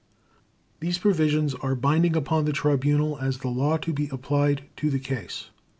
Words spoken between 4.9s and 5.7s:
case.